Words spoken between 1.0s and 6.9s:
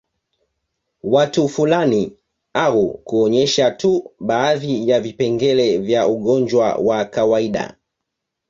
Watu fulani au kuonyesha tu baadhi ya vipengele vya ugonjwa